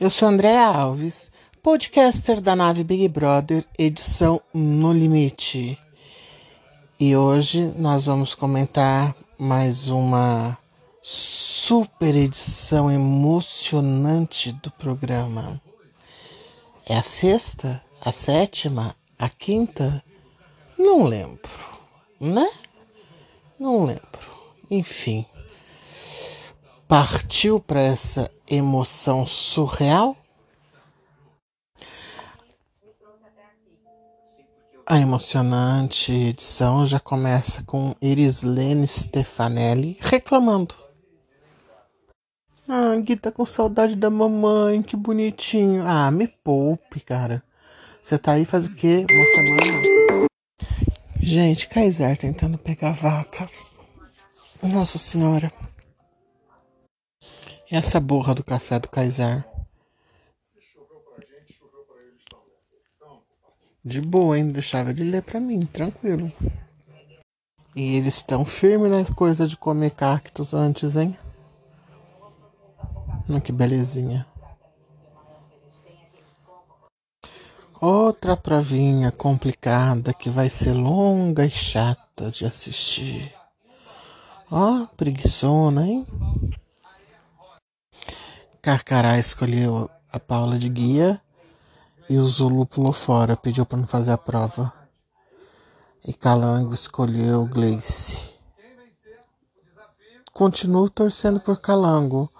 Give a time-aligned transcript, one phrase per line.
[0.00, 1.30] Eu sou André Alves,
[1.62, 5.78] podcaster da nave Big Brother, edição No Limite.
[6.98, 10.56] E hoje nós vamos comentar mais uma
[11.02, 15.60] super edição emocionante do programa.
[16.86, 17.84] É a sexta?
[18.02, 18.96] A sétima?
[19.18, 20.02] A quinta?
[20.78, 21.50] Não lembro,
[22.18, 22.50] né?
[23.58, 24.00] Não lembro.
[24.70, 25.26] Enfim
[26.90, 30.16] partiu para essa emoção surreal?
[34.84, 40.74] A emocionante edição já começa com Irislene Stefanelli reclamando.
[42.68, 45.86] Ah, Gui tá com saudade da mamãe, que bonitinho.
[45.86, 47.40] Ah, me poupe, cara.
[48.02, 49.06] Você tá aí faz o quê?
[49.08, 50.28] Uma semana?
[51.20, 53.48] Gente, Kaiser tentando pegar a vaca.
[54.62, 55.52] Nossa senhora.
[57.72, 59.44] Essa borra do café do Kaiser?
[63.84, 64.48] De boa, hein?
[64.48, 66.32] Deixava ele ler pra mim, tranquilo.
[67.76, 71.16] E eles estão firmes nas coisas de comer cactos antes, hein?
[73.28, 74.26] Olha que belezinha.
[77.80, 83.32] Outra provinha complicada que vai ser longa e chata de assistir.
[84.50, 86.04] Ó, preguiçona, hein?
[88.62, 91.18] Carcará escolheu a Paula de guia
[92.10, 94.70] e o Zulu pulou fora, pediu para não fazer a prova.
[96.04, 98.28] E Calango escolheu Gleice.
[100.30, 102.30] Continuo torcendo por Calango,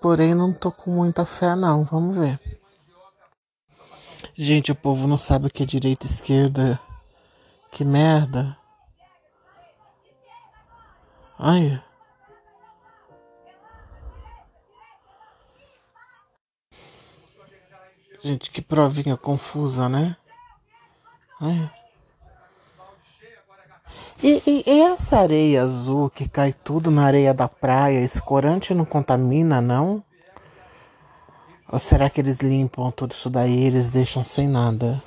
[0.00, 2.40] porém não tô com muita fé não, vamos ver.
[4.34, 6.80] Gente, o povo não sabe o que é direita e esquerda.
[7.70, 8.56] Que merda.
[11.38, 11.82] Ai.
[18.26, 20.16] Gente, que provinha confusa, né?
[24.20, 28.74] E, e, e, essa areia azul que cai tudo na areia da praia, esse corante
[28.74, 30.02] não contamina, não?
[31.70, 35.00] Ou será que eles limpam tudo isso daí e eles deixam sem nada?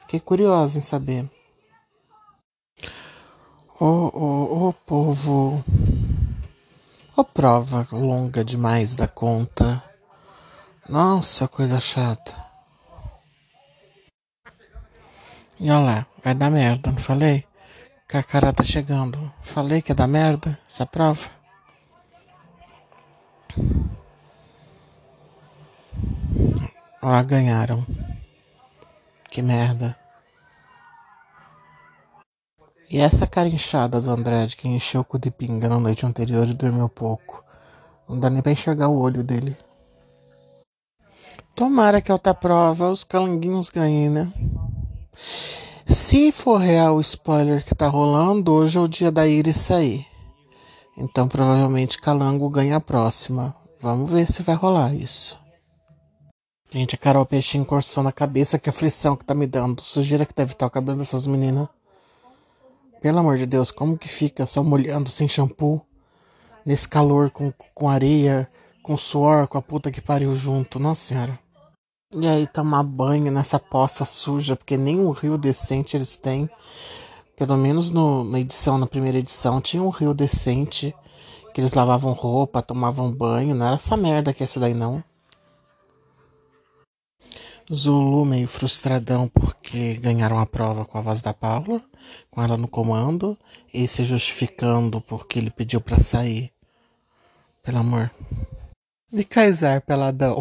[0.00, 1.30] Fiquei curiosa em saber.
[3.78, 5.64] Ô, ô, ô povo.
[7.16, 9.87] Ô prova longa demais da conta.
[10.88, 12.34] Nossa, coisa chata.
[15.60, 17.44] E olha lá, vai dar merda, não falei?
[18.08, 19.30] Que a cara tá chegando.
[19.42, 21.28] Falei que ia dar merda essa prova.
[27.02, 27.84] Lá ganharam.
[29.30, 29.94] Que merda.
[32.88, 36.06] E essa cara inchada do André de que encheu o cu de pinga na noite
[36.06, 37.44] anterior e dormiu pouco.
[38.08, 39.54] Não dá nem pra enxergar o olho dele.
[41.58, 44.32] Tomara que a outra prova os calanguinhos ganhem, né?
[45.84, 50.06] Se for real o spoiler que tá rolando, hoje é o dia da Iris sair.
[50.96, 53.56] Então provavelmente Calango ganha a próxima.
[53.80, 55.36] Vamos ver se vai rolar isso.
[56.70, 59.82] Gente, a Carol Peixinho coçou na cabeça, que aflição que tá me dando.
[59.82, 61.66] Sujeira que deve estar o cabelo dessas meninas.
[63.02, 65.84] Pelo amor de Deus, como que fica só molhando sem shampoo?
[66.64, 68.48] Nesse calor, com, com areia,
[68.80, 70.78] com suor, com a puta que pariu junto.
[70.78, 71.47] Nossa senhora.
[72.14, 76.48] E aí tomar banho nessa poça suja, porque nem um rio decente eles têm.
[77.36, 80.94] Pelo menos no, na edição, na primeira edição, tinha um rio decente
[81.52, 83.54] que eles lavavam roupa, tomavam banho.
[83.54, 85.04] Não era essa merda que é essa daí não.
[87.70, 91.82] Zulu meio frustradão porque ganharam a prova com a voz da Paula,
[92.30, 93.36] com ela no comando,
[93.72, 96.50] e se justificando porque ele pediu para sair.
[97.62, 98.10] Pelo amor.
[99.12, 100.40] E Kaysar peladão.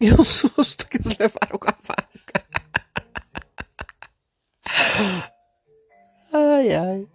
[0.00, 2.46] E o susto que eles levaram com a faca.
[6.32, 7.06] Ai, ai.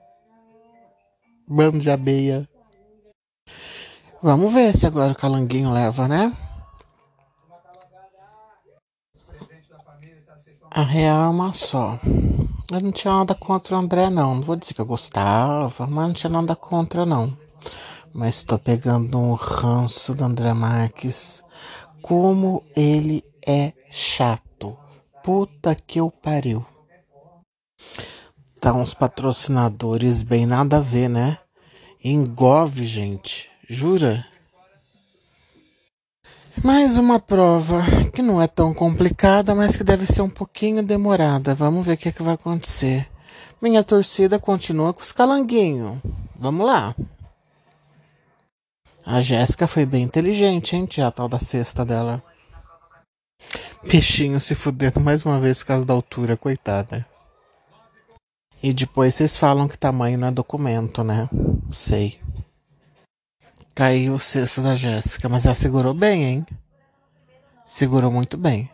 [1.48, 2.48] Bando de abeia.
[4.22, 6.36] Vamos ver se agora o calanguinho leva, né?
[10.70, 12.00] A real é uma só.
[12.72, 14.36] Eu não tinha nada contra o André, não.
[14.36, 17.38] Não vou dizer que eu gostava, mas não tinha nada contra, não.
[18.14, 21.44] Mas tô pegando um ranço do André Marques
[22.04, 24.78] como ele é chato.
[25.24, 26.66] Puta que eu pariu.
[28.60, 31.38] Tá uns patrocinadores bem nada a ver, né?
[32.04, 33.50] Engove, gente.
[33.70, 34.26] Jura?
[36.62, 37.82] Mais uma prova
[38.14, 41.56] que não é tão complicada, mas que deve ser um pouquinho demorada.
[41.56, 43.10] Vamos ver o que, é que vai acontecer.
[43.62, 45.98] Minha torcida continua com os calanguinhos.
[46.38, 46.94] Vamos lá.
[49.06, 52.24] A Jéssica foi bem inteligente, hein, tia, a tal da cesta dela.
[53.90, 57.06] Peixinho se fudendo mais uma vez por causa da altura, coitada.
[58.62, 61.30] E depois vocês falam que tamanho não é documento, né?
[61.70, 62.18] Sei.
[63.76, 66.46] Caiu o cesto da Jéssica, mas ela segurou bem, hein?
[67.66, 68.70] Segurou muito bem.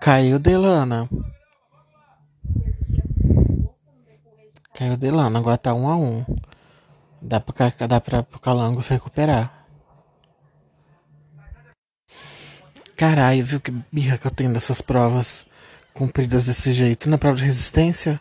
[0.00, 1.08] Caiu Delana.
[4.74, 6.24] Caiu Delana, agora tá um a um.
[7.22, 9.64] Dá pra, dá pra Calango se recuperar.
[12.96, 15.46] Caralho, viu que birra que eu tenho dessas provas
[15.92, 17.08] cumpridas desse jeito.
[17.08, 18.20] Na prova de resistência.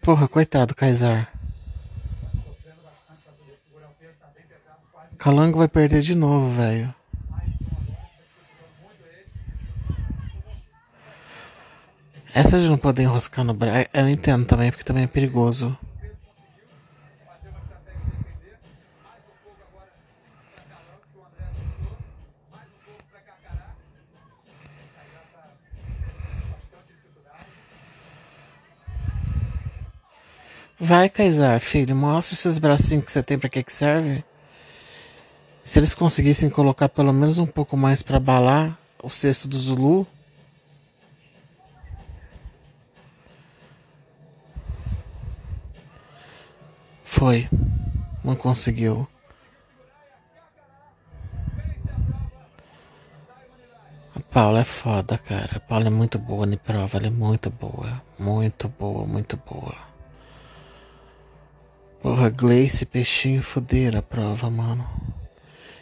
[0.00, 1.30] Porra, coitado, Kaysar.
[5.18, 6.97] Calango vai perder de novo, velho.
[12.38, 15.76] Essa de não poder enroscar no braço, eu entendo também, porque também é perigoso.
[30.78, 34.22] Vai, Kaysar, filho, mostra esses bracinhos que você tem para que que serve.
[35.64, 40.06] Se eles conseguissem colocar pelo menos um pouco mais para balar o cesto do Zulu.
[48.28, 49.08] Não conseguiu.
[54.14, 55.56] A Paula é foda, cara.
[55.56, 56.98] A Paula é muito boa na prova.
[56.98, 58.02] Ela é muito boa.
[58.18, 59.74] Muito boa, muito boa.
[62.02, 64.86] Porra, Gleice, peixinho, fuderam a prova, mano.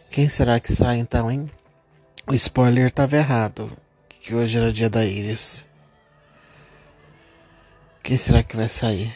[0.09, 1.51] Quem será que sai então, hein?
[2.29, 3.73] O spoiler tava errado.
[4.21, 5.67] Que hoje era dia da Iris.
[8.05, 9.13] Quem será que vai sair?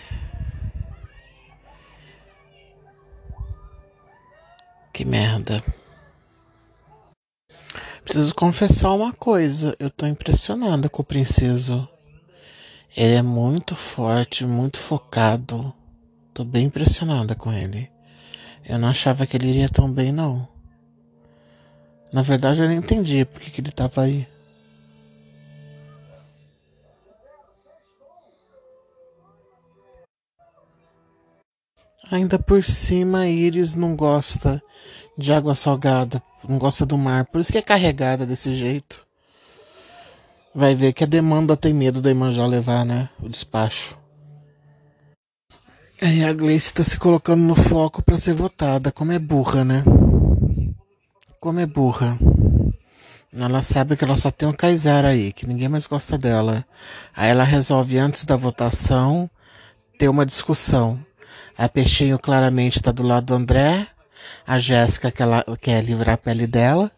[5.01, 5.65] Que merda.
[8.05, 9.75] Preciso confessar uma coisa.
[9.79, 11.89] Eu tô impressionada com o princeso.
[12.95, 15.73] Ele é muito forte, muito focado.
[16.35, 17.91] Tô bem impressionada com ele.
[18.63, 20.47] Eu não achava que ele iria tão bem, não.
[22.13, 24.29] Na verdade, eu nem entendi porque que ele tava aí.
[32.11, 34.61] Ainda por cima, Iris não gosta
[35.17, 39.07] de água salgada, não gosta do mar, por isso que é carregada desse jeito.
[40.53, 43.09] Vai ver que a demanda tem medo da Imanjá levar, né?
[43.23, 43.97] O despacho.
[46.03, 49.85] Aí a Gleice tá se colocando no foco para ser votada, como é burra, né?
[51.39, 52.19] Como é burra.
[53.33, 56.65] Ela sabe que ela só tem um Kaysar aí, que ninguém mais gosta dela.
[57.15, 59.31] Aí ela resolve antes da votação
[59.97, 60.99] ter uma discussão.
[61.61, 63.87] A Peixinho claramente está do lado do André.
[64.47, 66.91] A Jéssica que ela quer livrar a pele dela.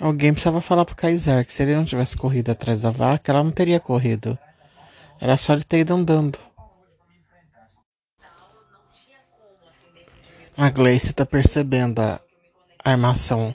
[0.00, 3.44] Alguém precisava falar pro Kaysar que se ele não tivesse corrido atrás da vaca, ela
[3.44, 4.36] não teria corrido.
[5.20, 6.40] Era só ele ter ido andando.
[10.56, 12.20] A Gleice tá percebendo a
[12.82, 13.54] armação.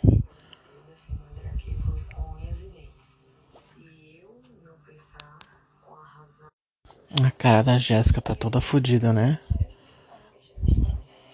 [7.21, 9.39] A cara da Jéssica tá toda fodida, né?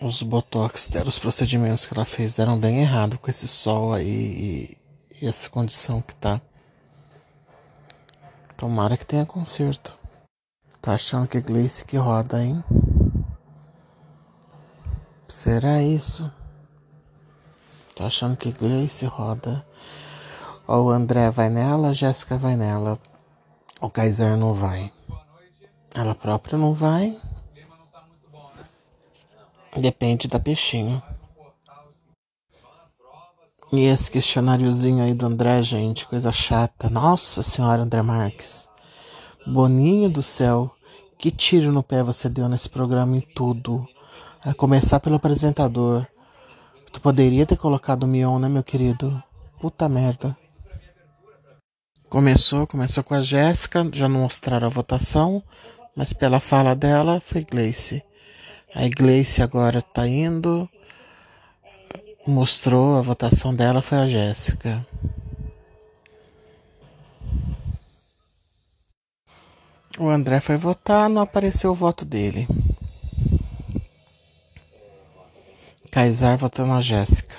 [0.01, 4.05] Os botox deram, os procedimentos que ela fez deram bem errado com esse sol aí
[4.05, 4.77] e,
[5.21, 6.41] e essa condição que tá.
[8.57, 9.97] Tomara que tenha conserto.
[10.81, 12.61] Tô achando que é Gleice que roda, hein?
[15.29, 16.29] Será isso?
[17.95, 19.65] Tô achando que Gleice roda.
[20.67, 22.99] Ó, o André vai nela, a Jéssica vai nela.
[23.79, 24.91] O Kaiser não vai.
[25.93, 27.19] Ela própria não vai.
[29.75, 31.01] Depende da peixinho.
[33.71, 36.89] E esse questionáriozinho aí do André, gente, coisa chata.
[36.89, 38.67] Nossa senhora, André Marques.
[39.45, 40.71] Boninho do céu,
[41.17, 43.87] que tiro no pé você deu nesse programa em tudo.
[44.43, 46.07] A começar pelo apresentador.
[46.91, 49.21] Tu poderia ter colocado o Mion, né, meu querido?
[49.59, 50.35] Puta merda.
[52.09, 55.43] Começou, começou com a Jéssica, já não mostraram a votação,
[55.99, 58.01] mas pela fala dela foi Gleice.
[58.73, 60.69] A Gleice agora tá indo,
[62.25, 64.87] mostrou a votação dela, foi a Jéssica.
[69.97, 72.47] O André foi votar, não apareceu o voto dele.
[75.91, 77.35] Kaysar votando na Jéssica.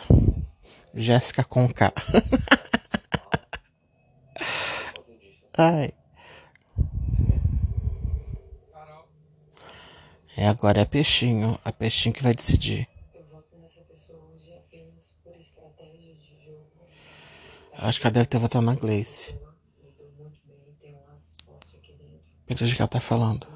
[0.95, 1.90] Jéssica com K.
[5.57, 5.95] Ai.
[10.40, 11.59] É, agora é peixinho.
[11.62, 12.88] A peixinho que vai decidir.
[17.75, 19.38] Acho que ela deve ter votado na Gleice.
[22.47, 23.47] Pelo que ela tá falando.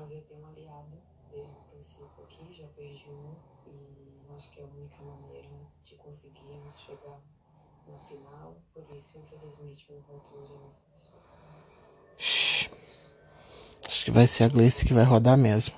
[13.86, 15.74] Acho que vai ser a Gleice que vai rodar mesmo.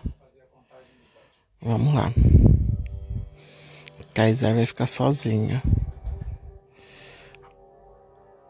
[1.66, 2.12] Vamos lá.
[4.14, 5.60] Kaiser vai ficar sozinha.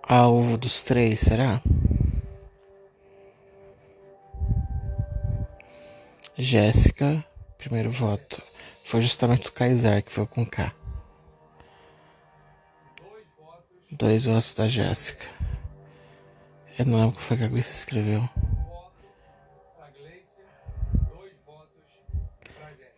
[0.02, 1.62] Alvo dos três, será?
[6.36, 7.24] Jéssica,
[7.56, 8.42] primeiro voto.
[8.84, 10.70] Foi justamente o Kaiser que foi com K.
[13.90, 15.24] Dois votos da Jéssica.
[16.78, 18.28] Eu não lembro o que foi que a Gleice escreveu.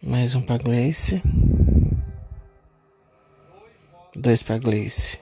[0.03, 1.21] Mais um para Gleice.
[4.15, 5.19] Dois para Gleice.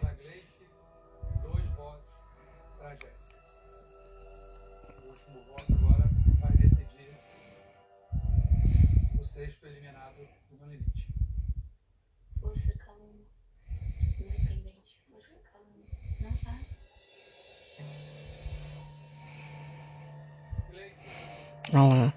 [21.73, 22.16] Olha lá.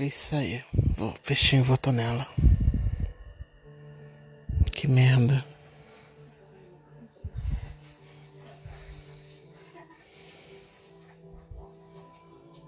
[0.00, 0.62] Gleice saiu.
[0.72, 2.26] Vou, peixinho votou nela.
[4.72, 5.44] Que merda.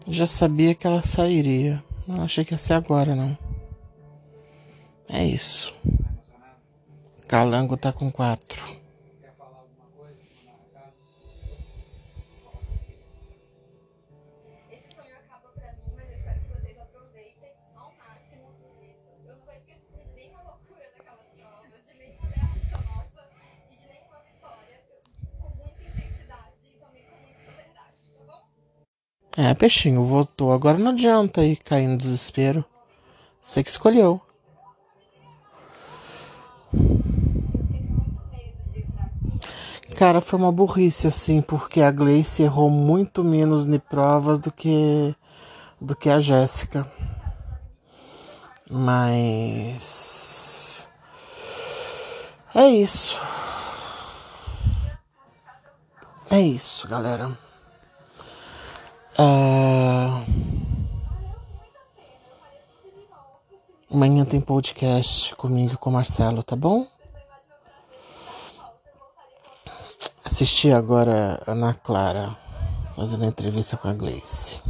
[0.06, 1.82] Já sabia que ela sairia.
[2.06, 3.38] Não achei que ia ser agora, não.
[5.08, 5.74] É isso.
[7.26, 8.81] Calango tá com quatro.
[29.36, 30.52] É, peixinho, votou.
[30.52, 32.64] Agora não adianta ir cair no desespero.
[33.40, 34.20] Você que escolheu.
[39.96, 45.14] Cara, foi uma burrice assim, porque a Gleice errou muito menos em provas do que
[45.80, 46.90] do que a Jéssica.
[48.70, 50.08] Mas
[52.54, 53.20] é isso.
[56.30, 57.36] É isso, galera.
[59.18, 60.22] Uh...
[63.92, 66.86] Amanhã tem podcast comigo e com o Marcelo, tá bom?
[70.24, 72.34] Assisti agora a Ana Clara
[72.96, 74.62] fazendo entrevista com a Gleice.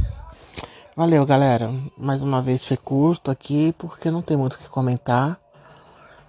[0.93, 1.73] Valeu, galera.
[1.97, 5.39] Mais uma vez foi curto aqui porque não tem muito o que comentar.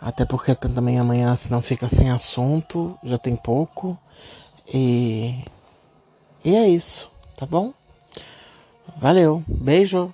[0.00, 3.98] Até porque também amanhã se não fica sem assunto, já tem pouco.
[4.72, 5.44] E,
[6.44, 7.72] e é isso, tá bom?
[8.96, 10.12] Valeu, beijo.